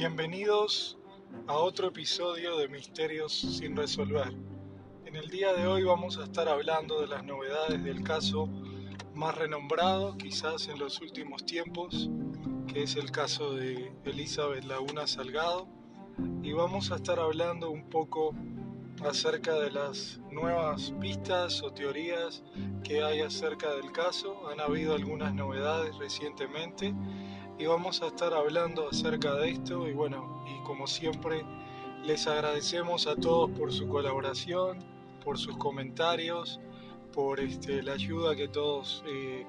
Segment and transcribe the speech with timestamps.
[0.00, 0.96] Bienvenidos
[1.46, 4.32] a otro episodio de Misterios sin resolver.
[5.04, 8.48] En el día de hoy vamos a estar hablando de las novedades del caso
[9.12, 12.08] más renombrado quizás en los últimos tiempos,
[12.66, 15.68] que es el caso de Elizabeth Laguna Salgado.
[16.42, 18.34] Y vamos a estar hablando un poco
[19.04, 22.42] acerca de las nuevas pistas o teorías
[22.84, 24.48] que hay acerca del caso.
[24.48, 26.94] Han habido algunas novedades recientemente
[27.60, 29.86] y vamos a estar hablando acerca de esto.
[29.86, 31.44] Y bueno, y como siempre
[32.02, 34.78] les agradecemos a todos por su colaboración,
[35.22, 36.58] por sus comentarios,
[37.12, 39.46] por este, la ayuda que todos eh,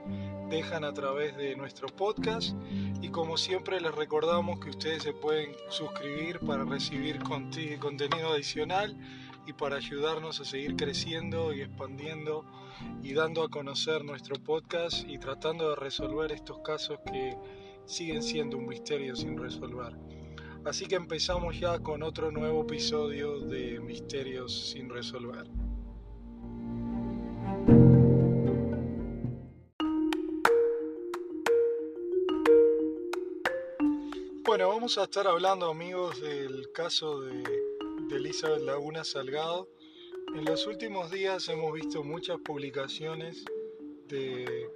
[0.49, 2.53] dejan a través de nuestro podcast.
[3.01, 8.97] Y como siempre les recordamos que ustedes se pueden suscribir para recibir contenido adicional
[9.47, 12.43] y para ayudarnos a seguir creciendo y expandiendo
[13.01, 17.37] y dando a conocer nuestro podcast y tratando de resolver estos casos que
[17.85, 19.95] siguen siendo un misterio sin resolver.
[20.63, 25.47] Así que empezamos ya con otro nuevo episodio de Misterios sin resolver.
[34.45, 37.41] Bueno, vamos a estar hablando amigos del caso de,
[38.09, 39.67] de Elizabeth Laguna Salgado.
[40.35, 43.43] En los últimos días hemos visto muchas publicaciones
[44.07, 44.69] de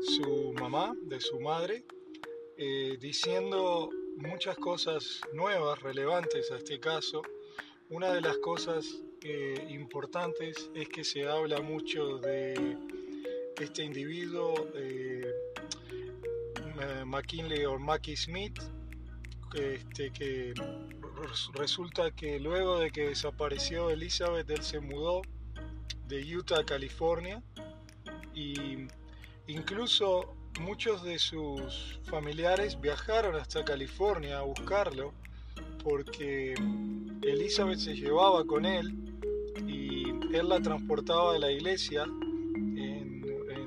[0.00, 1.84] su mamá, de su madre,
[2.60, 7.22] eh, diciendo muchas cosas nuevas, relevantes a este caso.
[7.88, 8.84] Una de las cosas
[9.22, 12.76] eh, importantes es que se habla mucho de
[13.60, 15.32] este individuo, eh,
[17.06, 18.58] McKinley o Mackie Smith,
[19.54, 20.52] este, que
[21.54, 25.22] resulta que luego de que desapareció Elizabeth, él se mudó
[26.08, 27.40] de Utah a California
[28.34, 28.88] y
[29.46, 35.12] incluso muchos de sus familiares viajaron hasta California a buscarlo
[35.82, 36.54] porque
[37.22, 38.94] Elizabeth se llevaba con él
[39.66, 43.18] y él la transportaba a la iglesia en,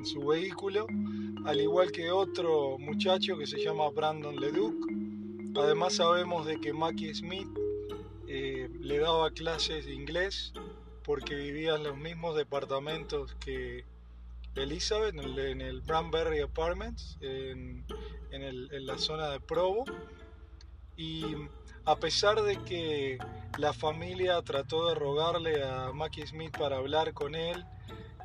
[0.03, 0.87] su vehículo,
[1.45, 4.73] al igual que otro muchacho que se llama Brandon Leduc.
[5.55, 7.47] Además sabemos de que Mackie Smith
[8.27, 10.53] eh, le daba clases de inglés
[11.03, 13.85] porque vivía en los mismos departamentos que
[14.55, 17.85] Elizabeth en el, Branberry Apartments, en,
[18.31, 19.85] la zona de Provo.
[20.97, 21.23] Y
[21.85, 23.17] a pesar de que
[23.57, 27.65] la familia trató de rogarle a Mackie Smith para hablar con él,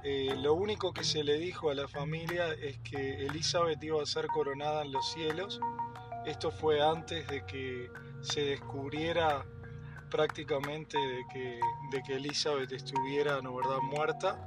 [0.04, 4.06] eh, lo único que se le dijo a la familia es que Elizabeth iba a
[4.06, 5.60] ser coronada en los cielos.
[6.24, 9.44] Esto fue antes de que se descubriera
[10.10, 11.60] prácticamente de que,
[11.90, 13.78] de que Elizabeth estuviera ¿no, verdad?
[13.82, 14.46] muerta.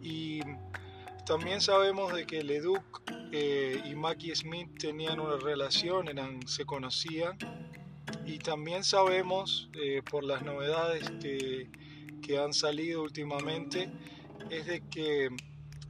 [0.00, 0.40] Y
[1.24, 3.02] también sabemos de que Leduc
[3.32, 7.36] eh, y Mackie Smith tenían una relación, eran, se conocían.
[8.26, 11.70] Y también sabemos, eh, por las novedades que,
[12.22, 13.90] que han salido últimamente,
[14.50, 15.28] es de que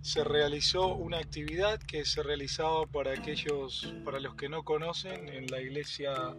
[0.02, 5.46] se realizó una actividad que se realizaba para aquellos, para los que no conocen, en
[5.46, 6.36] la iglesia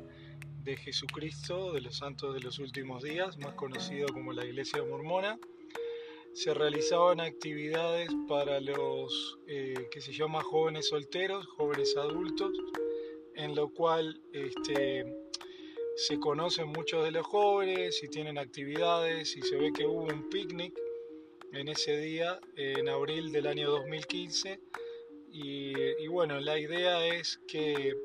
[0.63, 5.37] de Jesucristo de los Santos de los Últimos Días, más conocido como la Iglesia Mormona
[6.33, 12.51] se realizaban actividades para los que se llama jóvenes solteros, jóvenes adultos,
[13.35, 15.05] en lo cual este,
[15.95, 20.29] se conocen muchos de los jóvenes y tienen actividades y se ve que hubo un
[20.29, 20.73] picnic
[21.51, 24.59] en ese día, en abril del año 2015.
[25.31, 27.95] Y, bueno, la idea es que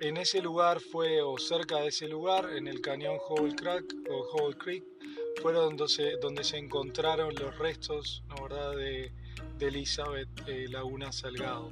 [0.00, 3.18] en ese lugar fue, o cerca de ese lugar, en el cañón
[3.56, 4.84] Crack o Hole Creek,
[5.40, 8.76] fueron donde se, donde se encontraron los restos ¿verdad?
[8.76, 9.12] De,
[9.60, 11.70] Elizabeth eh, Laguna Salgado.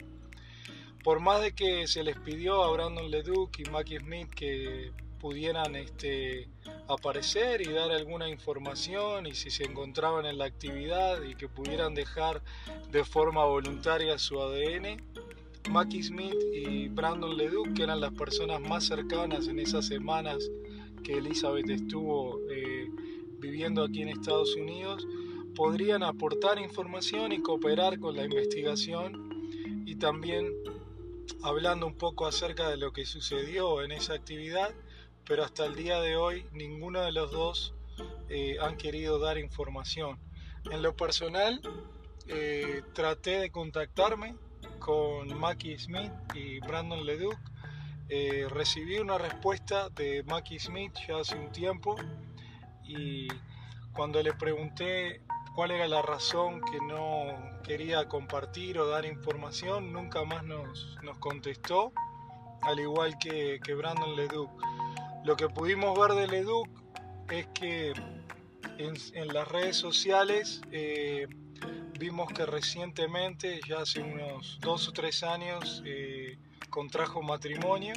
[1.02, 5.74] Por más de que se les pidió a Brandon Leduc y Mackie Smith que pudieran
[5.74, 6.48] este,
[6.88, 11.94] aparecer y dar alguna información y si se encontraban en la actividad y que pudieran
[11.94, 12.42] dejar
[12.90, 14.96] de forma voluntaria su ADN,
[15.68, 20.38] Mackie Smith y Brandon Leduc, que eran las personas más cercanas en esas semanas
[21.04, 22.69] que Elizabeth estuvo eh,
[23.40, 25.06] viviendo aquí en Estados Unidos
[25.54, 30.54] podrían aportar información y cooperar con la investigación y también
[31.42, 34.72] hablando un poco acerca de lo que sucedió en esa actividad,
[35.24, 37.74] pero hasta el día de hoy ninguno de los dos
[38.28, 40.18] eh, han querido dar información.
[40.70, 41.60] En lo personal,
[42.26, 44.36] eh, traté de contactarme
[44.78, 47.38] con Mackie Smith y Brandon Leduc.
[48.08, 51.96] Eh, recibí una respuesta de Mackie Smith ya hace un tiempo
[52.98, 53.28] y
[53.92, 55.20] cuando le pregunté
[55.54, 61.18] cuál era la razón que no quería compartir o dar información, nunca más nos, nos
[61.18, 61.92] contestó,
[62.62, 64.50] al igual que, que Brandon Leduc.
[65.24, 66.68] Lo que pudimos ver del EDUC
[67.30, 67.92] es que
[68.78, 71.26] en, las redes sociales eh,
[71.98, 76.38] vimos que recientemente, ya hace unos dos o tres años, eh,
[76.70, 77.92] contrajo matrimonio.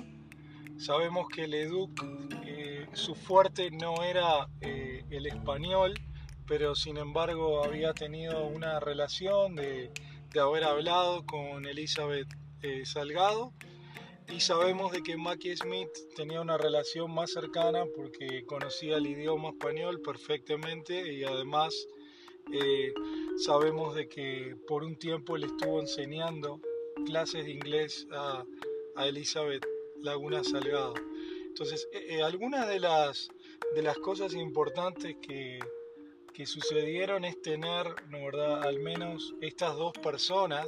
[0.77, 2.03] Sabemos que el EDUC,
[2.83, 5.94] eh, su fuerte no era el español,
[6.47, 9.91] pero sin embargo había tenido una relación de,
[10.39, 12.27] haber hablado con Elizabeth
[12.85, 13.53] Salgado
[14.30, 19.50] y sabemos de que Mackie Smith tenía una relación más cercana porque conocía el idioma
[19.50, 21.74] español perfectamente y además
[22.51, 22.94] eh,
[23.38, 26.59] sabemos de que por un tiempo le estuvo enseñando
[27.06, 28.45] clases de inglés a,
[29.06, 29.65] Elizabeth
[30.01, 30.94] Laguna Salgado.
[31.53, 33.29] Entonces, eh, eh, algunas de las,
[33.75, 35.59] de las cosas importantes que,
[36.33, 40.67] que sucedieron es tener, ¿no verdad?, al menos estas dos personas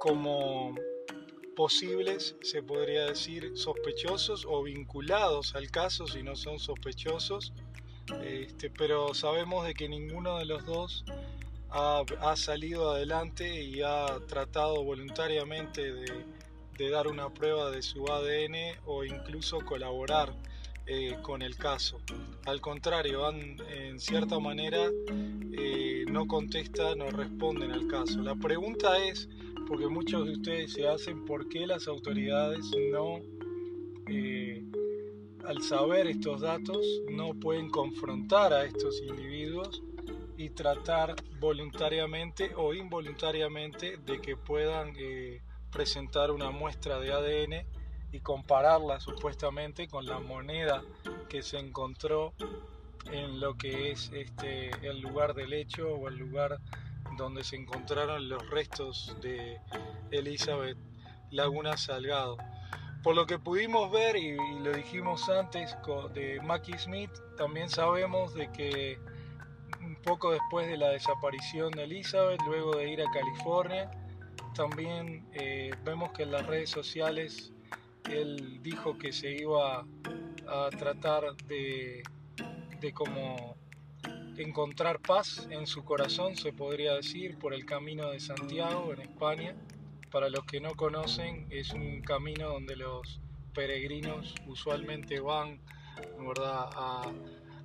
[0.00, 0.74] como
[1.54, 7.52] posibles, se podría decir, sospechosos o vinculados al caso si no son sospechosos,
[8.24, 11.04] este, pero sabemos de que ninguno de los dos
[11.70, 16.35] ha, salido adelante y ha tratado voluntariamente de,
[16.84, 20.32] dar una prueba de su ADN o incluso colaborar
[20.86, 22.00] eh, con el caso.
[22.44, 24.86] Al contrario, en cierta manera
[25.52, 28.22] eh, no contestan o responden al caso.
[28.22, 29.28] La pregunta es,
[29.66, 33.20] porque muchos de ustedes se hacen por qué las autoridades no,
[34.08, 34.64] eh,
[35.44, 39.82] al saber estos datos, no pueden confrontar a estos individuos
[40.36, 45.40] y tratar voluntariamente o involuntariamente de que puedan eh,
[45.76, 47.66] presentar una muestra de ADN
[48.10, 50.82] y compararla supuestamente con la moneda
[51.28, 52.32] que se encontró
[53.12, 56.60] en lo que es este el lugar del hecho o el lugar
[57.18, 59.60] donde se encontraron los restos de
[60.12, 60.78] Elizabeth
[61.30, 62.38] Laguna Salgado.
[63.02, 65.76] Por lo que pudimos ver, y, lo dijimos antes
[66.14, 68.98] de Mackie Smith, también sabemos de que
[69.82, 73.90] un poco después de la desaparición de Elizabeth, luego de ir a California,
[74.56, 77.52] también eh, vemos que en las redes sociales
[78.10, 79.84] él dijo que se iba
[80.48, 82.02] a tratar de,
[82.80, 83.56] de como
[84.36, 89.54] encontrar paz en su corazón, se podría decir, por el camino de Santiago en España.
[90.10, 93.20] Para los que no conocen, es un camino donde los
[93.54, 95.60] peregrinos usualmente van
[96.44, 97.12] a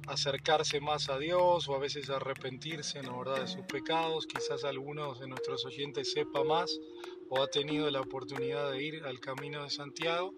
[0.08, 3.42] acercarse más a Dios o a veces arrepentirse ¿no, ¿verdad?
[3.42, 4.28] de sus pecados.
[4.28, 6.80] Quizás algunos de nuestros oyentes sepa más
[7.30, 10.34] o ha tenido la oportunidad de ir al camino de Santiago.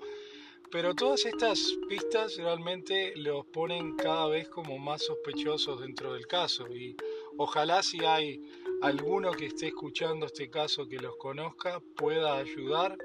[0.71, 6.67] Pero todas estas pistas realmente los ponen cada vez como más sospechosos dentro del caso
[6.67, 6.95] y
[7.37, 8.41] ojalá si hay
[8.81, 12.97] alguno que esté escuchando este caso que los conozca pueda ayudar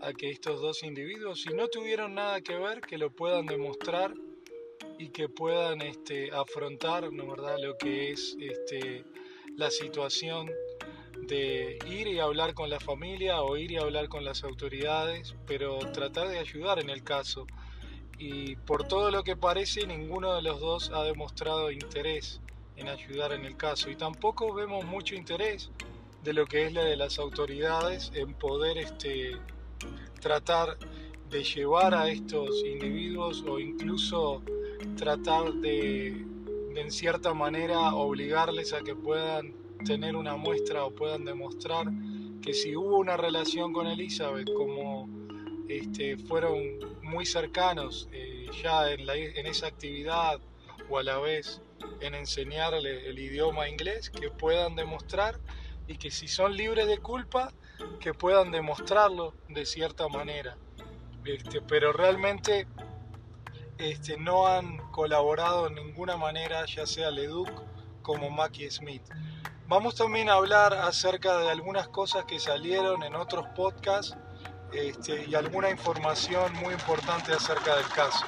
[0.00, 4.12] a que estos dos individuos, si no tuvieron nada que ver, que lo puedan demostrar
[5.02, 7.56] y que puedan este, afrontar ¿no, verdad?
[7.60, 9.04] lo que es este,
[9.56, 10.48] la situación
[11.26, 15.80] de ir y hablar con la familia o ir y hablar con las autoridades, pero
[15.92, 17.48] tratar de ayudar en el caso.
[18.16, 22.40] Y por todo lo que parece, ninguno de los dos ha demostrado interés
[22.76, 23.90] en ayudar en el caso.
[23.90, 25.72] Y tampoco vemos mucho interés
[26.22, 29.32] de lo que es la de las autoridades en poder este,
[30.20, 30.78] tratar
[31.28, 34.42] de llevar a estos individuos o incluso
[34.96, 36.24] tratar de,
[36.74, 41.86] de en cierta manera obligarles a que puedan tener una muestra o puedan demostrar
[42.40, 45.08] que si hubo una relación con Elizabeth, como
[45.68, 46.60] este, fueron
[47.02, 50.40] muy cercanos eh, ya en, en, esa actividad
[50.90, 51.60] o a la vez
[52.00, 55.38] en enseñarle el idioma inglés, que puedan demostrar
[55.86, 57.52] y que si son libres de culpa,
[58.00, 60.56] que puedan demostrarlo de cierta manera.
[61.24, 62.66] Este, pero realmente
[63.78, 67.50] este, no han colaborado en ninguna manera, ya sea Leduc
[68.02, 69.02] como Mackie Smith.
[69.68, 74.16] Vamos también a hablar acerca de algunas cosas que salieron en otros podcasts
[74.72, 78.26] este, y alguna información muy importante acerca del caso.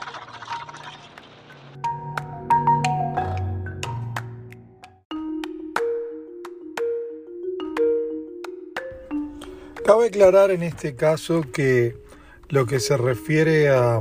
[9.84, 12.02] Cabe aclarar en este caso que
[12.48, 14.00] lo que se refiere a,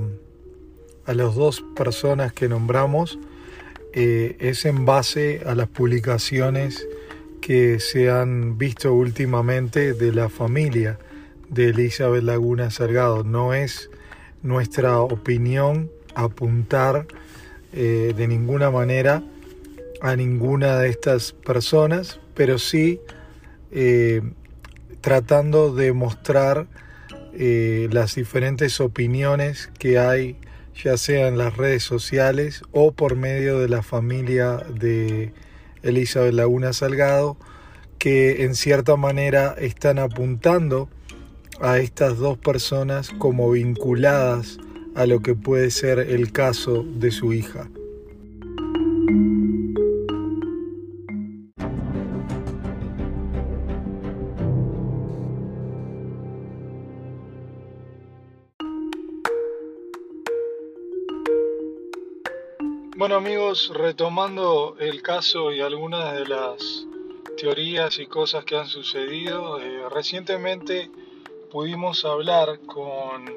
[1.06, 3.20] a las dos personas que nombramos
[3.96, 6.88] eh, es en base a las publicaciones
[7.42, 10.98] que se han visto últimamente de la familia
[11.50, 13.24] de Elizabeth Laguna Salgado.
[13.24, 13.92] No es
[14.42, 17.06] nuestra opinión apuntar
[17.74, 19.22] eh, de ninguna manera
[20.02, 23.00] a ninguna de estas personas, pero sí
[23.72, 24.22] eh,
[25.02, 26.68] tratando de mostrar
[27.36, 30.38] las diferentes opiniones que hay,
[30.76, 35.34] ya sea en las redes sociales o por medio de la familia de
[35.82, 37.38] Elizabeth Laguna Salgado,
[38.00, 40.90] que en cierta manera están apuntando
[41.62, 44.60] a estas dos personas como vinculadas
[44.96, 47.70] a lo que puede ser el caso de su hija.
[62.96, 66.86] Bueno amigos, retomando el caso y algunas de las
[67.38, 70.92] teorías y cosas que han sucedido, eh, recientemente
[71.52, 73.34] pudimos hablar con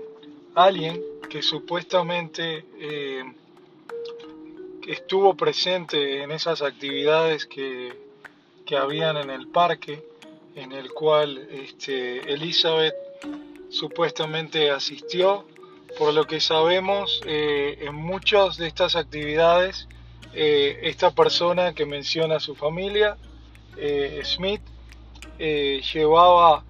[0.55, 3.25] alguien que supuestamente eh,
[4.87, 7.95] estuvo presente en esas actividades que,
[8.67, 10.05] que, habían en el parque,
[10.55, 12.95] en el cual este, Elizabeth
[13.71, 15.47] supuestamente asistió.
[15.99, 19.89] Por lo que sabemos, eh, en muchas de estas actividades,
[20.35, 23.17] eh, esta persona que menciona a su familia,
[24.25, 24.63] Smith,
[25.39, 26.65] llevaba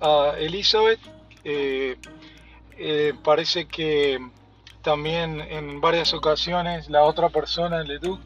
[0.00, 1.00] a Elizabeth.
[1.44, 1.96] Eh,
[2.76, 4.18] eh, parece que
[4.82, 8.20] también en varias ocasiones la otra persona, Leduc,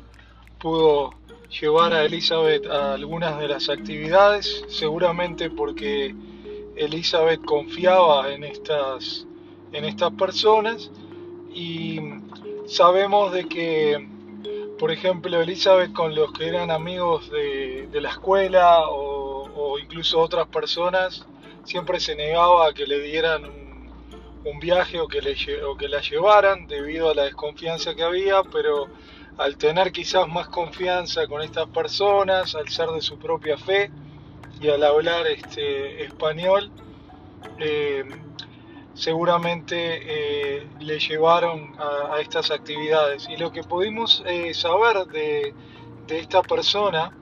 [0.59, 1.15] pudo
[1.49, 6.15] llevar a Elizabeth a algunas de las actividades, seguramente porque
[6.77, 9.27] Elizabeth confiaba en estas,
[9.73, 10.91] en estas personas
[11.53, 12.01] y
[12.67, 14.09] sabemos de que,
[14.79, 21.27] por ejemplo, Elizabeth con los que eran amigos de, la escuela o, incluso otras personas,
[21.65, 23.45] siempre se negaba a que le dieran
[24.45, 28.43] un, viaje o que, le, o que la llevaran debido a la desconfianza que había,
[28.45, 28.89] pero
[29.39, 33.91] al tener quizás más confianza con estas personas, al ser de su propia fe
[34.61, 36.71] y al hablar este, español,
[37.59, 38.05] eh,
[38.95, 39.77] seguramente
[40.59, 43.29] eh, le llevaron a, estas actividades.
[43.29, 45.55] Y lo que pudimos eh, saber de,
[46.09, 47.17] esta persona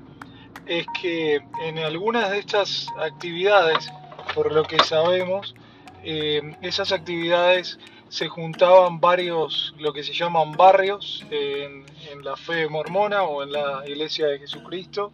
[0.67, 3.89] es que en algunas de estas actividades
[4.35, 5.55] por lo que sabemos,
[6.03, 11.85] eh, esas actividades se juntaban varios, lo que se llaman barrios en,
[12.25, 15.11] la fe mormona o en la Iglesia de Jesucristo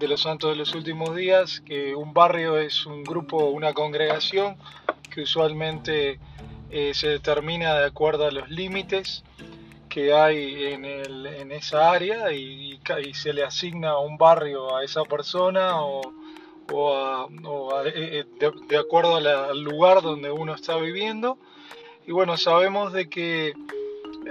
[0.00, 4.56] de los Santos de los Últimos Días, que un barrio es un grupo, una congregación
[5.10, 6.18] que usualmente
[6.70, 9.22] eh, se determina de acuerdo a los límites
[9.90, 12.80] que hay en, en esa área y,
[13.12, 16.00] se le asigna un barrio a esa persona o,
[16.72, 21.36] o, eh, eh, de, acuerdo al lugar donde uno está viviendo.
[22.06, 23.52] Y bueno, sabemos de que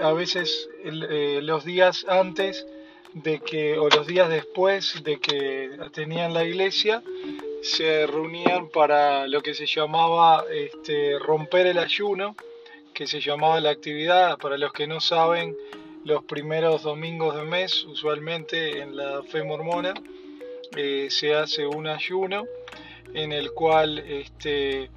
[0.01, 2.65] a veces los días antes
[3.13, 7.03] de que, o los días después de que tenían la iglesia,
[7.61, 12.35] se reunían para lo que se llamaba este, romper el ayuno,
[12.93, 15.55] que se llamaba la actividad, para los que no saben,
[16.05, 19.93] los primeros domingos de mes, usualmente en la fe mormona,
[20.75, 22.45] eh, se hace un ayuno
[23.13, 24.89] en el cual este,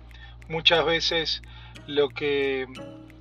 [0.48, 1.42] muchas veces
[1.86, 2.66] lo que,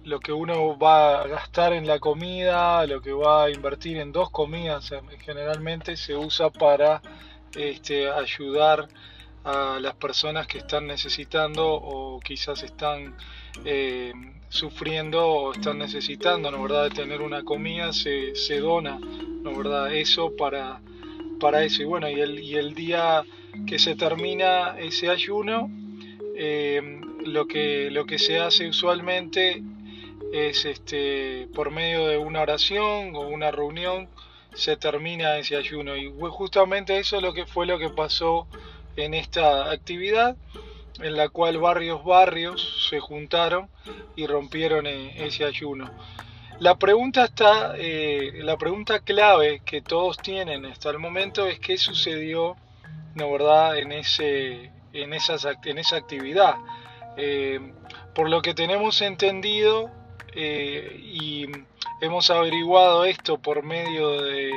[0.03, 4.11] lo que uno va a gastar en la comida, lo que va a invertir en
[4.11, 7.01] dos comidas eh, generalmente se usa para
[7.55, 8.87] este, ayudar
[9.43, 13.15] a las personas que están necesitando o quizás están
[13.65, 14.13] eh,
[14.49, 19.93] sufriendo o están necesitando, ¿no verdad?, de tener una comida, se, se dona, ¿no verdad?,
[19.93, 20.81] eso para
[21.41, 21.81] para eso.
[21.81, 23.23] Y bueno, y el, y el día
[23.67, 25.69] que se termina ese ayuno,
[26.37, 29.61] eh, lo, que, lo que se hace usualmente
[30.31, 34.09] es este, por medio de una oración o una reunión,
[34.53, 35.95] se termina ese ayuno.
[35.95, 38.47] Y justamente eso es lo que fue lo que pasó
[38.95, 40.35] en esta actividad,
[40.99, 43.69] en la cual varios barrios se juntaron
[44.15, 45.89] y rompieron eh, ese ayuno.
[46.59, 51.77] La pregunta está, eh, la pregunta clave que todos tienen hasta el momento es qué
[51.77, 52.55] sucedió,
[53.15, 56.55] ¿no verdad?, en ese, en esas, en esa actividad.
[57.17, 57.59] Eh,
[58.13, 59.89] por lo que tenemos entendido
[60.35, 61.47] eh, y
[62.01, 64.51] hemos averiguado esto por medio de,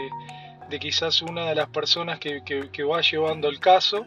[0.81, 4.07] quizás una de las personas que, va llevando el caso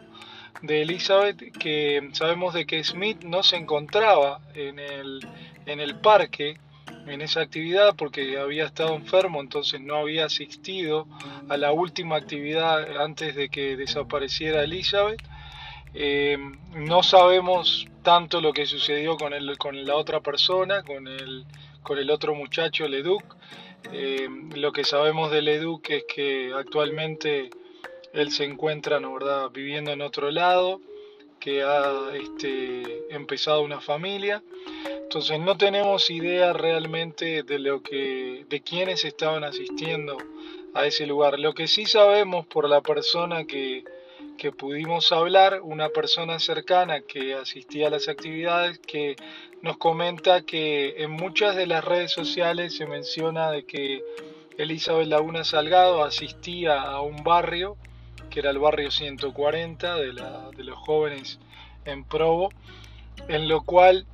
[0.60, 5.26] de Elizabeth, que sabemos de que Smith no se encontraba en el,
[5.66, 6.58] en el parque
[7.06, 11.06] en esa actividad porque había estado enfermo, entonces no había asistido
[11.48, 15.22] a la última actividad antes de que desapareciera Elizabeth.
[15.94, 16.36] Eh,
[16.74, 21.44] no sabemos tanto lo que sucedió con, el, con la otra persona, con el,
[21.82, 23.22] con el otro muchacho, Leduc.
[23.92, 27.50] Eh, lo que sabemos de Leduc es que actualmente
[28.14, 29.50] él se encuentra ¿no, verdad?
[29.50, 30.80] viviendo en otro lado,
[31.38, 34.42] que ha este, empezado una familia.
[35.02, 40.16] Entonces no tenemos idea realmente de lo que, de quiénes estaban asistiendo
[40.72, 41.38] a ese lugar.
[41.38, 43.84] Lo que sí sabemos por la persona que,
[44.38, 49.16] que pudimos hablar, una persona cercana que asistía a las actividades, que
[49.60, 54.02] nos comenta que en muchas de las redes sociales se menciona de que
[54.56, 57.76] Elizabeth Laguna Salgado asistía a un barrio,
[58.30, 60.12] que era el barrio 140 de,
[60.56, 61.38] de los jóvenes
[61.84, 62.50] en Provo,
[63.28, 64.06] en lo cual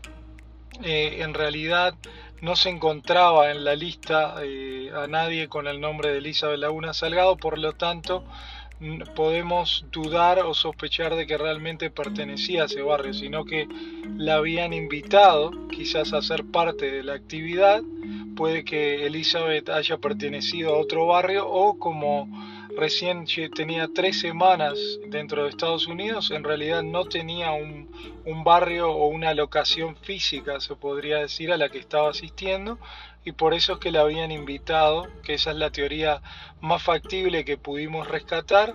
[0.82, 1.94] eh, en realidad
[2.40, 6.92] no se encontraba en la lista eh, a nadie con el nombre de Elizabeth Laguna
[6.92, 8.24] Salgado, por lo tanto
[9.14, 13.68] podemos dudar o sospechar de que realmente pertenecía a ese barrio, sino que
[14.16, 17.82] la habían invitado quizás a ser parte de la actividad.
[18.36, 22.28] Puede que Elizabeth haya pertenecido a otro barrio o como
[22.76, 24.78] recién tenía tres semanas
[25.08, 27.88] dentro de Estados Unidos, en realidad no tenía un,
[28.44, 32.78] barrio o una locación física, se podría decir, a la que estaba asistiendo,
[33.24, 36.20] y por eso es que la habían invitado, que esa es la teoría
[36.60, 38.74] más factible que pudimos rescatar,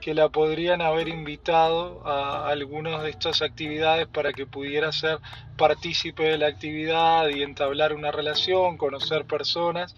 [0.00, 5.18] que la podrían haber invitado a algunas de estas actividades para que pudiera ser
[5.56, 9.96] partícipe de la actividad y entablar una relación, conocer personas.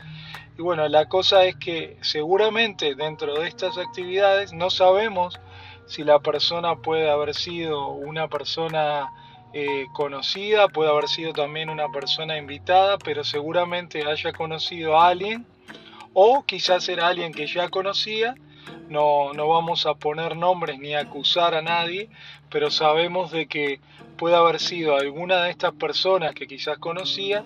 [0.59, 5.38] Y bueno, la cosa es que seguramente dentro de estas actividades no sabemos
[5.87, 9.11] si la persona puede haber sido una persona
[9.52, 15.47] eh, conocida, puede haber sido también una persona invitada, pero seguramente haya conocido a alguien
[16.12, 18.35] o quizás era alguien que ya conocía.
[18.90, 22.11] No, no vamos a poner nombres ni acusar a nadie,
[22.50, 23.80] pero sabemos de que
[24.18, 27.44] puede haber sido alguna de estas personas que quizás conocía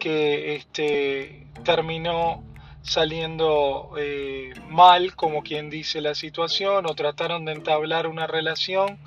[0.00, 2.42] que este, terminó
[2.82, 8.98] saliendo eh, mal, como quien dice la situación, o trataron de entablar una relación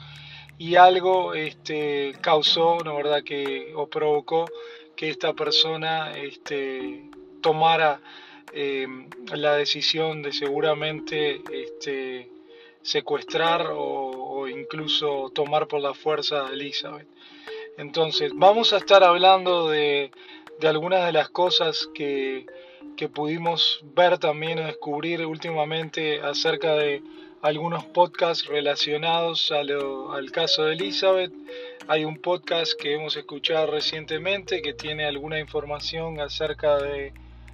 [0.58, 4.46] y algo este, causó, ¿no verdad?, que, o provocó
[4.96, 7.10] que esta persona este,
[7.42, 8.00] tomara
[8.54, 8.88] eh,
[9.34, 12.30] la decisión de seguramente este,
[12.82, 17.08] secuestrar o, incluso tomar por la fuerza a Elizabeth.
[17.78, 20.12] Entonces, vamos a estar hablando de,
[20.60, 22.46] de algunas de las cosas que,
[22.98, 27.02] que pudimos ver también o descubrir últimamente acerca de
[27.42, 31.32] algunos podcasts relacionados al caso de Elizabeth.
[31.88, 37.14] Hay un podcast que hemos escuchado recientemente que tiene alguna información acerca de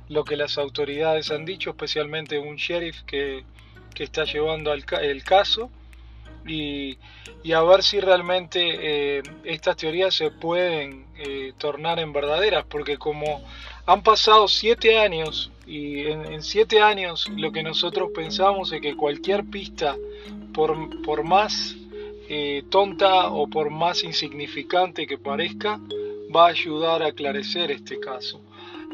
[0.10, 3.44] lo que las autoridades han dicho, especialmente un sheriff que,
[3.96, 5.70] está llevando el caso.
[6.48, 6.98] Y,
[7.54, 13.44] a ver si realmente eh, estas teorías se pueden eh, tornar en verdaderas, porque como
[13.86, 19.46] han pasado siete años y en, siete años lo que nosotros pensamos es que cualquier
[19.46, 19.96] pista,
[20.54, 21.76] por, por más
[22.28, 25.80] eh, tonta o por más insignificante que parezca,
[26.36, 28.42] va a ayudar a aclarecer este caso.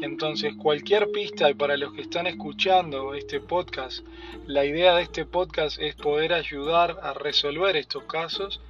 [0.02, 4.04] Entonces, cualquier pista, y para los que están escuchando este podcast,
[4.46, 8.60] la idea de este podcast es poder ayudar a resolver estos casos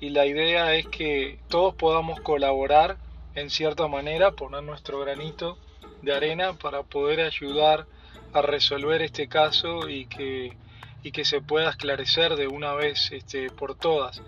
[0.00, 2.96] y la idea es que todos podamos colaborar
[3.34, 5.58] en cierta manera, poner nuestro granito
[6.02, 7.86] de arena para poder ayudar
[8.32, 10.56] a resolver este caso y que,
[11.02, 14.22] y que se pueda esclarecer de una vez este, por todas.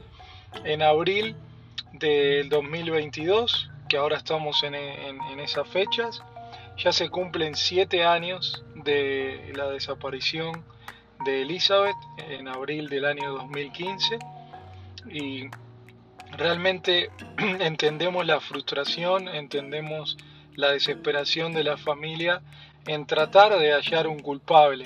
[0.65, 1.35] En abril
[1.93, 6.23] del 2022, que ahora estamos en, en, esas fechas,
[6.77, 10.65] ya se cumplen siete años de la desaparición
[11.25, 11.97] de Elizabeth
[12.29, 14.19] en abril del año 2015
[15.11, 15.49] y
[16.33, 20.17] realmente entendemos la frustración, entendemos
[20.55, 22.43] la desesperación de la familia
[22.87, 24.85] en tratar de hallar un culpable.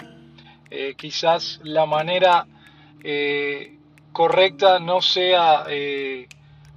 [0.71, 2.47] Eh, quizás la manera
[3.03, 3.79] eh,
[4.13, 6.29] correcta no sea eh,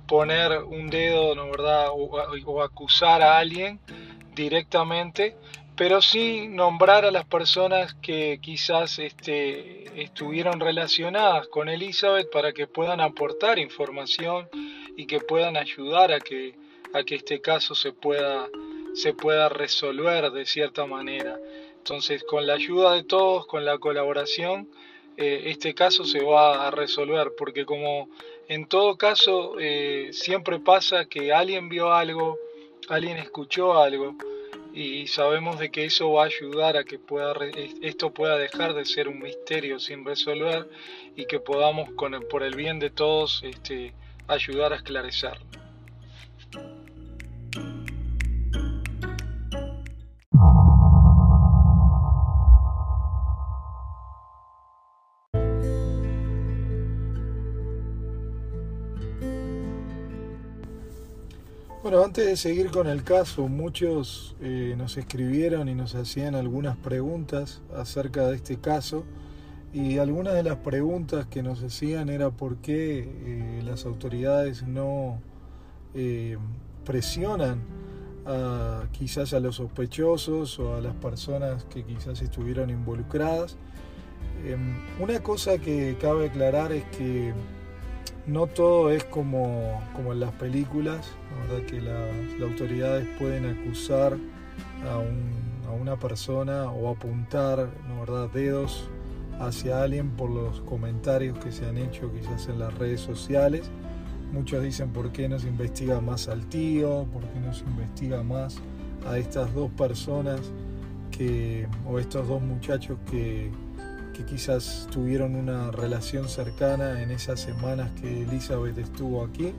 [0.07, 3.79] poner un dedo, ¿no verdad?, o, acusar a alguien
[4.39, 5.35] directamente,
[5.75, 12.67] pero sí nombrar a las personas que quizás este, estuvieron relacionadas con Elizabeth para que
[12.67, 14.49] puedan aportar información
[14.95, 16.55] y que puedan ayudar a que,
[16.93, 18.47] este caso se pueda
[18.93, 19.13] se
[19.49, 21.37] resolver de cierta manera.
[21.77, 24.69] Entonces, con la ayuda de todos, con la colaboración,
[25.17, 28.09] eh, este caso se va a resolver, porque como
[28.47, 32.37] en todo caso eh, siempre pasa que alguien vio algo,
[32.89, 34.15] alguien escuchó algo,
[34.73, 37.33] y sabemos de que eso va a ayudar a que pueda
[37.81, 40.69] esto pueda dejar de ser un misterio sin resolver
[41.15, 43.93] y que podamos con por el bien de todos este,
[44.27, 45.58] ayudar a esclarecerlo.
[61.89, 66.77] Bueno, antes de seguir con el caso, muchos eh, nos escribieron y nos hacían algunas
[66.77, 69.05] preguntas acerca de este caso
[69.73, 75.19] y algunas de las preguntas que nos hacían era por qué eh, las autoridades no
[75.95, 76.37] eh,
[76.85, 77.63] presionan
[78.23, 83.57] a, quizás a los sospechosos o a las personas que quizás estuvieron involucradas.
[84.45, 87.33] Em, una cosa que cabe aclarar es que
[88.29, 91.11] no todo es como, como en las películas,
[91.47, 91.65] ¿verdad?
[91.65, 94.17] que las, autoridades pueden acusar
[94.87, 94.99] a,
[95.73, 98.29] una persona o apuntar ¿no verdad?
[98.33, 98.89] dedos
[99.39, 103.69] hacia alguien por los comentarios que se han hecho quizás en las redes sociales.
[104.31, 108.23] Muchos dicen por qué no se investiga más al tío, por qué no se investiga
[108.23, 108.57] más
[109.07, 110.41] a estas dos personas
[111.11, 113.51] que, o estos dos muchachos que,
[114.23, 119.53] quizás tuvieron una relación cercana en esas semanas que Elizabeth estuvo aquí.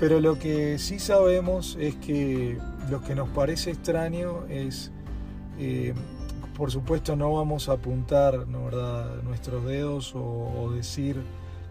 [0.00, 2.58] Pero lo que sí sabemos es que
[2.90, 4.90] lo que nos parece extraño es,
[5.58, 5.94] eh,
[6.56, 9.22] por supuesto no vamos a apuntar ¿no, verdad?
[9.22, 11.22] nuestros dedos o, o decir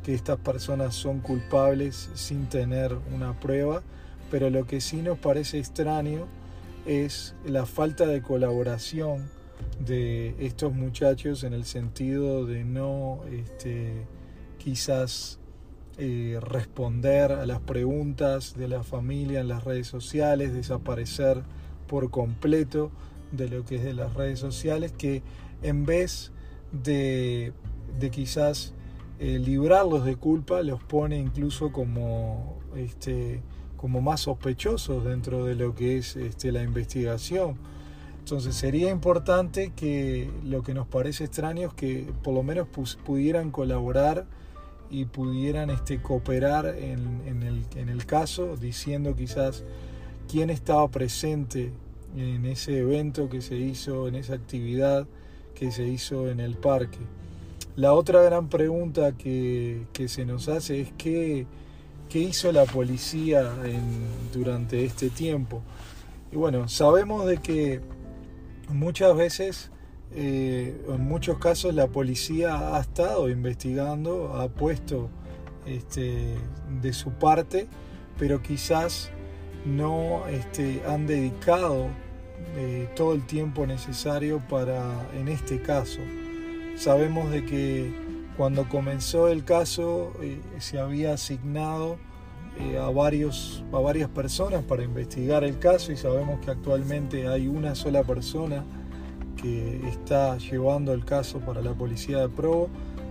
[0.03, 3.83] que estas personas son culpables sin tener una prueba,
[4.31, 6.27] pero lo que sí nos parece extraño
[6.85, 9.29] es la falta de colaboración
[9.79, 14.05] de estos muchachos en el sentido de no este,
[14.57, 15.39] quizás
[15.97, 21.43] eh, responder a las preguntas de la familia en las redes sociales, desaparecer
[21.87, 22.91] por completo
[23.31, 25.21] de lo que es de las redes sociales, que
[25.61, 26.31] en vez
[26.71, 27.53] de,
[27.99, 28.73] de quizás
[29.19, 33.41] eh, librarlos de culpa, los pone incluso como, este,
[33.77, 37.57] como más sospechosos dentro de lo que es este, la investigación
[38.23, 42.69] entonces sería importante que lo que nos parece extraño es que por lo menos
[43.03, 44.27] pudieran colaborar
[44.89, 49.65] y pudieran este, cooperar en, el, caso, diciendo quizás
[50.31, 51.73] quién estaba presente
[52.15, 55.05] en ese evento que se hizo, en esa actividad
[55.53, 56.99] que se hizo en el parque.
[57.75, 61.45] La otra gran pregunta que, se nos hace es qué,
[62.07, 63.51] qué hizo la policía
[64.31, 65.61] durante este tiempo.
[66.31, 67.81] Y bueno, sabemos de que
[68.69, 69.71] muchas veces,
[70.11, 75.09] eh, en muchos casos, la policía ha estado investigando, ha puesto
[75.65, 76.35] este,
[76.81, 77.67] de su parte,
[78.17, 79.11] pero quizás
[79.65, 81.87] no este, han dedicado
[82.55, 85.99] eh, todo el tiempo necesario para, en este caso.
[86.75, 87.93] Sabemos de que
[88.37, 91.97] cuando comenzó el caso eh, se había asignado
[92.79, 97.75] a, varios, a varias personas para investigar el caso y sabemos que actualmente hay una
[97.75, 98.63] sola persona
[99.41, 102.69] que está llevando el caso para la policía de Provo.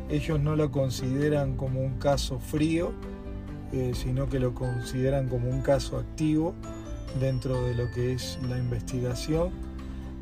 [0.08, 2.92] Ellos no lo consideran como un caso frío,
[3.72, 6.54] eh, sino que lo consideran como un caso activo
[7.20, 9.50] dentro de lo que es la investigación.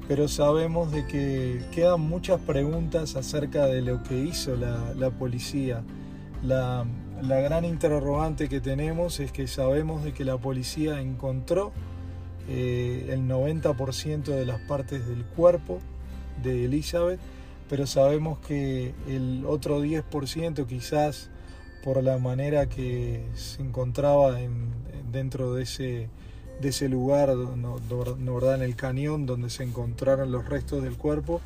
[0.08, 5.84] Pero sabemos de que quedan muchas preguntas acerca de lo que hizo la, la policía.
[6.42, 6.84] La,
[7.22, 11.72] la gran interrogante que tenemos es que sabemos de que la policía encontró
[12.48, 15.80] eh, el 90% de las partes del cuerpo
[16.42, 17.20] de Elizabeth,
[17.68, 21.30] pero sabemos que el otro 10% quizás
[21.84, 24.70] por la manera que se encontraba en,
[25.12, 26.08] dentro de ese,
[26.60, 27.78] de ese lugar, no,
[28.34, 31.40] verdad, en el cañón donde se encontraron los restos del cuerpo,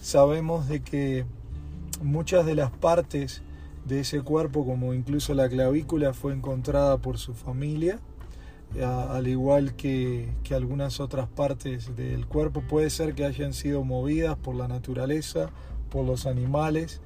[0.00, 1.24] sabemos de que
[2.02, 3.42] muchas de las partes
[3.84, 8.00] de ese cuerpo, como incluso la clavícula, fue encontrada por su familia,
[8.82, 12.62] al igual que, algunas otras partes del cuerpo.
[12.62, 15.50] Puede ser que hayan sido movidas por la naturaleza,
[15.90, 17.00] por los animales,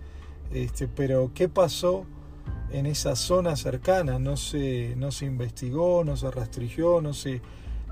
[0.52, 2.04] este, pero ¿qué pasó
[2.72, 4.18] en esa zona cercana?
[4.18, 7.40] No se, no se investigó, no se rastrilló, no se,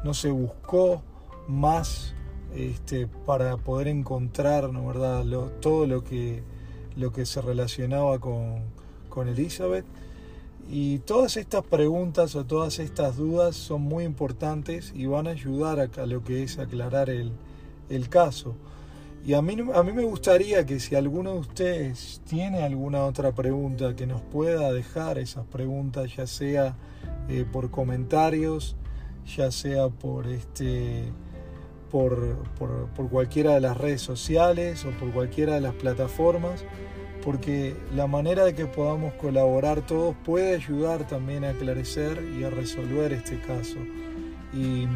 [0.05, 1.03] no se buscó
[1.49, 2.14] más
[2.55, 5.25] este, para poder encontrar ¿no, verdad?
[5.61, 6.43] todo lo que,
[6.96, 8.62] lo que se relacionaba con,
[9.09, 9.85] con Elizabeth.
[10.70, 15.81] Y todas estas preguntas o todas estas dudas son muy importantes y van a ayudar
[15.81, 17.33] a, lo que es aclarar el,
[17.88, 18.55] el, caso.
[19.26, 23.33] Y a mí, a mí me gustaría que si alguno de ustedes tiene alguna otra
[23.33, 26.76] pregunta, que nos pueda dejar esas preguntas, ya sea
[27.29, 28.76] eh, por comentarios,
[29.37, 31.12] ya sea por, este,
[31.90, 36.64] por, por, por cualquiera de las redes sociales o por cualquiera de las plataformas
[37.24, 42.50] porque la manera de que podamos colaborar todos puede ayudar también a aclarecer y a
[42.50, 43.76] resolver este caso.
[44.53, 44.87] Y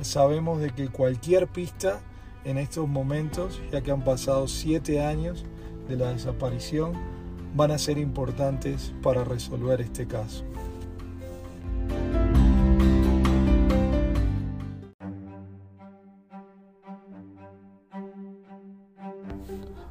[0.00, 2.00] sabemos de que cualquier pista
[2.44, 5.44] en estos momentos, ya que han pasado siete años
[5.88, 6.92] de la desaparición,
[7.54, 10.44] van a ser importantes para resolver este caso.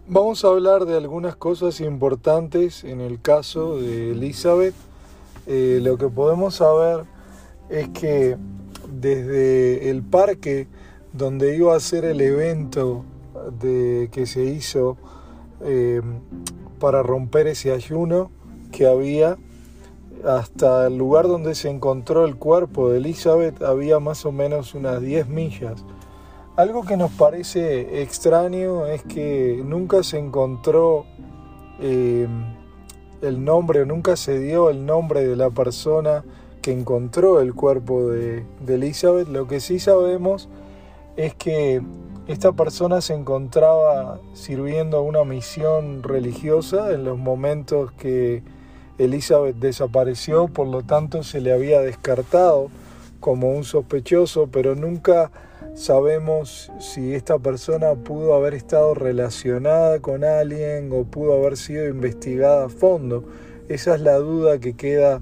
[0.06, 4.74] Vamos a hablar de algunas cosas importantes en el caso de Elizabeth.
[5.48, 7.06] Eh, lo que podemos saber
[7.70, 8.36] es que
[8.92, 10.68] desde el parque
[11.14, 13.06] donde iba a ser el evento
[13.62, 14.98] de, que se hizo
[15.64, 16.02] eh,
[16.82, 18.30] para romper ese ayuno
[18.74, 19.38] que había,
[20.26, 25.00] hasta el lugar donde se encontró el cuerpo de Elizabeth había más o menos unas
[25.00, 25.86] 10 millas.
[26.56, 31.08] Algo que nos parece extraño es que nunca se encontró
[31.80, 32.28] eh,
[33.24, 36.24] el nombre, nunca se dio el nombre de la persona
[36.62, 39.30] que encontró el cuerpo de, de Elizabeth.
[39.30, 40.48] Lo que sí sabemos
[41.18, 41.82] es que
[42.28, 48.44] esta persona se encontraba sirviendo una misión religiosa en los momentos que
[49.00, 52.70] Elizabeth desapareció, por lo tanto se le había descartado
[53.20, 55.32] como un sospechoso, pero nunca
[55.76, 62.66] sabemos si esta persona pudo haber estado relacionada con alguien o pudo haber sido investigada
[62.66, 63.24] a fondo.
[63.70, 65.22] Esa es la duda que queda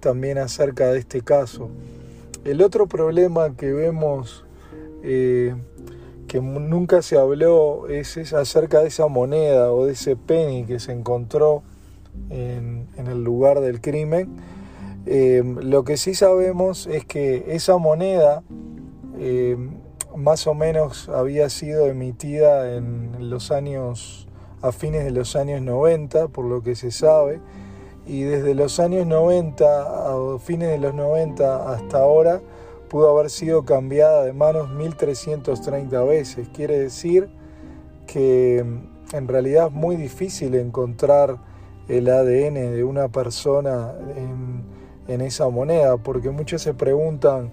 [0.00, 1.70] también acerca de este caso.
[2.44, 4.44] El otro problema que vemos
[5.02, 5.54] eh,
[6.28, 10.92] que nunca se habló es, acerca de esa moneda o de ese penny que se
[10.92, 11.62] encontró
[12.30, 14.36] en, el lugar del crimen.
[15.06, 18.42] Eh, lo que sí sabemos es que esa moneda
[19.18, 19.56] eh,
[20.16, 24.26] más o menos había sido emitida en los años,
[24.62, 27.40] a fines de los años 90, por lo que se sabe,
[28.06, 32.40] y desde los años 90, a fines de los 90 hasta ahora,
[32.88, 36.48] pudo haber sido cambiada de manos 1330 veces.
[36.54, 37.28] Quiere decir
[38.06, 38.64] que
[39.12, 41.38] en realidad es muy difícil encontrar
[41.88, 47.52] el ADN de una persona en, esa moneda, porque muchos se preguntan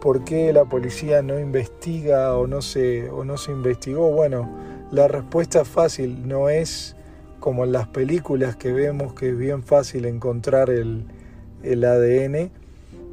[0.00, 4.10] por qué la policía no investiga o no se, o no se investigó.
[4.10, 4.50] Bueno,
[4.90, 6.96] la respuesta es fácil, no es
[7.38, 11.04] como en las películas que vemos que es bien fácil encontrar el,
[11.62, 12.50] el ADN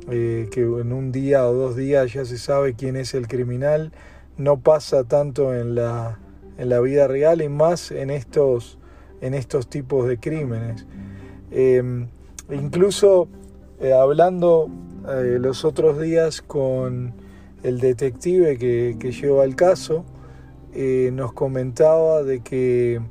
[0.10, 3.92] eh, que en un día o dos días ya se sabe quién es el criminal,
[4.38, 6.20] no pasa tanto en la,
[6.58, 8.78] en la vida real y más en estos,
[9.20, 10.86] en estos tipos de crímenes.
[11.52, 12.08] Em,
[12.50, 13.28] incluso
[13.82, 14.70] eh, hablando
[15.10, 17.14] eh, los otros días con
[17.64, 20.06] el detective que, lleva el caso,
[21.14, 23.02] nos comentaba de que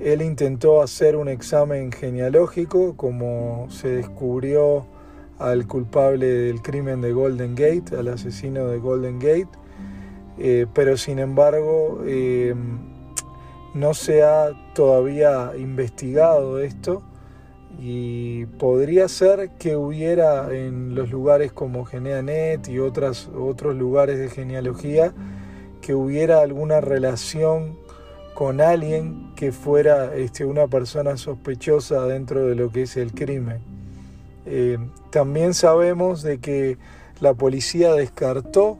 [0.00, 4.86] él intentó hacer un examen genealógico, como se descubrió
[5.38, 9.48] al culpable del crimen de Golden Gate, al asesino de Golden Gate,
[10.38, 12.78] eh, pero sin embargo em,
[13.74, 17.02] no se ha todavía investigado esto
[17.78, 24.30] y podría ser que hubiera en los lugares como GeneaNet y otras, otros lugares de
[24.30, 25.12] genealogía
[25.82, 27.76] que hubiera alguna relación
[28.34, 33.60] con alguien que fuera este, una persona sospechosa dentro de lo que es el crimen.
[34.46, 34.78] Eh,
[35.10, 36.78] también sabemos de que
[37.20, 38.78] la policía descartó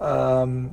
[0.00, 0.70] a um,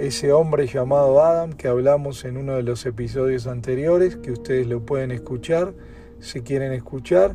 [0.00, 4.80] ese hombre llamado Adam que hablamos en uno de los episodios anteriores, que ustedes lo
[4.80, 5.72] pueden escuchar
[6.20, 7.34] si quieren escuchar.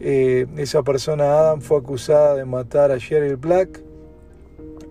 [0.00, 3.82] Eh, esa persona Adam fue acusada de matar a Cheryl Black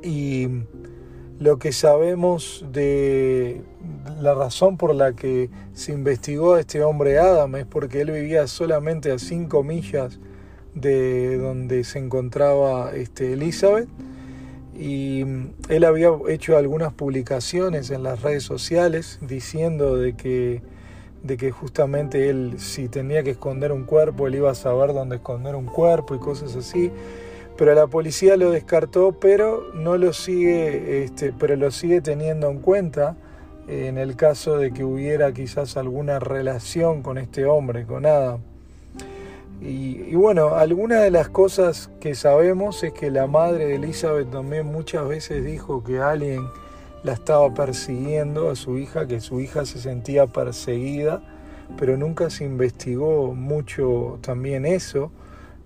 [0.04, 0.48] y
[1.40, 3.62] lo que sabemos de
[4.22, 8.48] la razón por la que se investigó a este hombre Adam es porque él vivía
[8.48, 10.20] solamente a 5 millas
[10.76, 13.90] de donde se encontraba este, Elizabeth
[14.82, 15.22] y
[15.70, 20.62] él había hecho algunas publicaciones en las redes sociales diciendo de que,
[21.24, 25.18] de que justamente él si tenía que esconder un cuerpo, él iba a saber dónde
[25.18, 26.92] esconder un cuerpo y cosas así.
[27.58, 32.60] Pero la policía lo descartó, pero no lo sigue, este, pero lo sigue teniendo en
[32.60, 33.16] cuenta
[33.68, 38.40] en el caso de que hubiera quizás alguna relación con este hombre, con Adam.
[39.62, 44.66] Y, bueno, alguna de las cosas que sabemos es que la madre de Elizabeth también
[44.66, 46.48] muchas veces dijo que alguien
[47.04, 51.22] la estaba persiguiendo a su hija, que su hija se sentía perseguida,
[51.78, 55.12] pero nunca se investigó mucho también eso,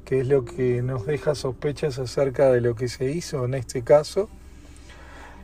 [0.06, 3.82] que es lo que nos deja sospechas acerca de lo que se hizo en este
[3.82, 4.30] caso.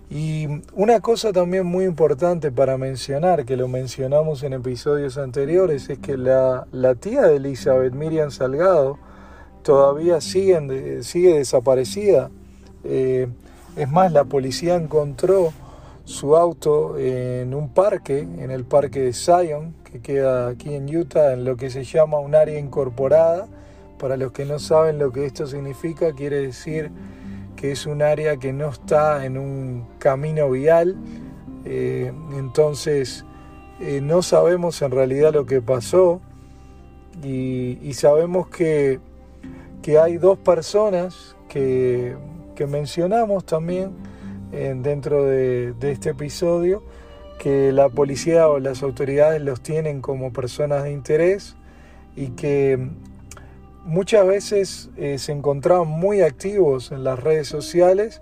[0.09, 5.99] Y una cosa también muy importante para mencionar, que lo mencionamos en episodios anteriores, es
[5.99, 6.65] que la,
[6.99, 8.99] tía de Elizabeth, Miriam Salgado,
[9.63, 12.29] todavía sigue, sigue desaparecida.
[12.83, 13.29] Eh,
[13.77, 15.53] es más, la policía encontró
[16.05, 21.33] su auto en un parque, en el parque de Zion, que queda aquí en Utah,
[21.33, 23.47] en lo que se llama un área incorporada.
[23.97, 26.91] Para los que no saben lo que esto significa, quiere decir
[27.55, 30.97] que es un área que no está en un camino vial,
[31.65, 33.23] eh, entonces
[33.79, 36.19] eh, no sabemos en realidad lo que pasó
[37.23, 38.99] y, sabemos que,
[39.83, 42.15] que, hay dos personas que,
[42.55, 43.91] que mencionamos también
[44.51, 46.83] dentro de, este episodio
[47.39, 51.55] que la policía o las autoridades los tienen como personas de interés
[52.15, 52.89] y que
[53.83, 58.21] muchas veces eh, se encontraban muy activos en las redes sociales,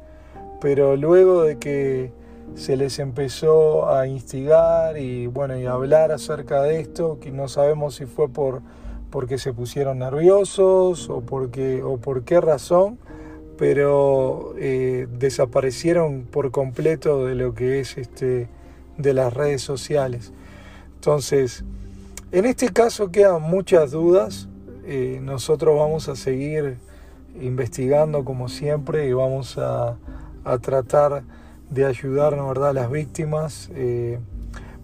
[0.62, 2.14] pero luego de que
[2.56, 7.96] se les empezó a instigar y bueno y hablar acerca de esto, que no sabemos
[7.96, 8.62] si fue por
[9.10, 13.00] porque se pusieron nerviosos o porque o por qué razón,
[13.60, 18.48] pero eh, desaparecieron por completo de lo que es este
[18.98, 20.32] de las redes sociales.
[20.96, 21.66] Entonces,
[22.32, 24.48] en este caso quedan muchas dudas.
[24.86, 26.78] Eh, nosotros vamos a seguir
[27.42, 29.98] investigando como siempre y vamos a,
[30.62, 31.24] tratar
[31.70, 32.70] de ayudar ¿verdad?
[32.70, 33.70] a las víctimas.
[33.74, 34.20] Eh,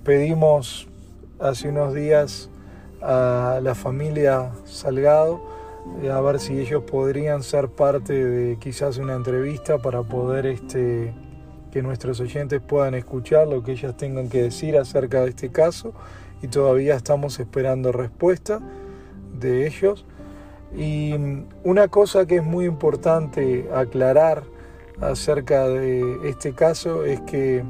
[0.04, 0.90] pedimos
[1.40, 2.50] hace unos días
[3.02, 5.55] a la familia Salgado
[6.12, 11.14] a ver si ellos podrían ser parte de quizás una entrevista para poder este,
[11.72, 15.94] que nuestros oyentes puedan escuchar lo que ellas tengan que decir acerca de este caso
[16.42, 18.60] y todavía estamos esperando respuesta
[19.40, 20.06] de ellos.
[20.76, 21.14] Y
[21.64, 24.44] una cosa que es muy importante aclarar
[25.02, 27.64] acerca de este caso es que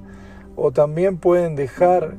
[0.58, 2.16] o también pueden dejar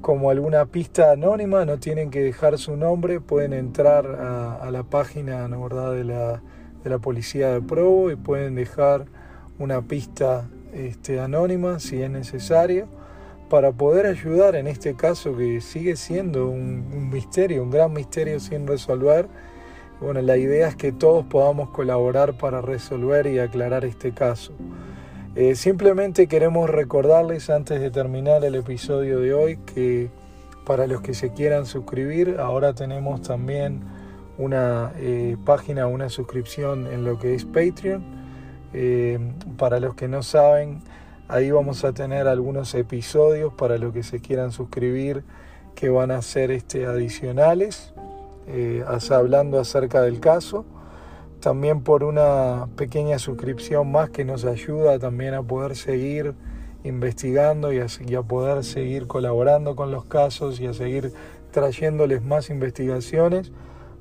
[0.00, 5.46] como alguna pista anónima, no tienen que dejar su nombre, pueden entrar a, la página
[5.48, 5.92] ¿no, verdad?
[5.92, 6.40] De, la,
[6.82, 9.04] de la policía de Provo y pueden dejar
[9.58, 12.88] una pista este, anónima si es necesario
[13.48, 18.38] para poder ayudar en este caso que sigue siendo un, un misterio, un gran misterio
[18.40, 19.28] sin resolver
[20.00, 24.54] bueno, la idea es que todos podamos colaborar para resolver y aclarar este caso.
[25.36, 30.08] Eh, simplemente queremos recordarles antes de terminar el episodio de hoy que
[30.64, 33.82] para los que se quieran suscribir, ahora tenemos también
[34.38, 38.19] una eh, página, una suscripción en lo que es Patreon.
[38.72, 39.18] Eh,
[39.56, 40.82] para los que no saben,
[41.28, 45.24] ahí vamos a tener algunos episodios para los que se quieran suscribir
[45.74, 47.92] que van a ser este, adicionales
[48.46, 50.64] eh, hablando acerca del caso.
[51.40, 56.34] También por una pequeña suscripción más que nos ayuda también a poder seguir
[56.84, 61.12] investigando y a, poder seguir colaborando con los casos y a seguir
[61.50, 63.52] trayéndoles más investigaciones.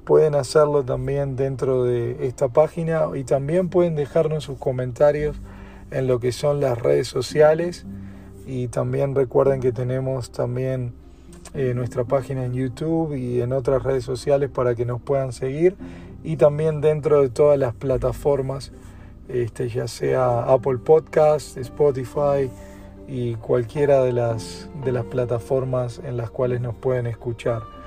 [0.09, 5.35] Pueden hacerlo también dentro de esta página y también pueden dejarnos sus comentarios
[5.91, 7.85] en lo que son las redes sociales
[8.47, 10.93] y también recuerden que tenemos también
[11.53, 15.75] eh, nuestra página en YouTube y en otras redes sociales para que nos puedan seguir
[16.23, 18.71] y también dentro de todas las plataformas,
[19.27, 22.49] este, ya sea Apple Podcast, Spotify
[23.07, 27.78] y cualquiera de las, de las plataformas en las cuales nos pueden escuchar.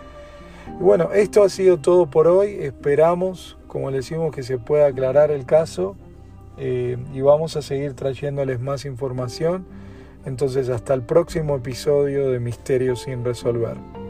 [0.81, 2.57] Bueno, esto ha sido todo por hoy.
[2.61, 5.97] Esperamos, como les decimos, que se pueda aclarar el caso
[6.59, 9.67] eh, y vamos a seguir trayéndoles más información.
[10.25, 14.02] Entonces hasta el próximo episodio de Misterios sin resolver.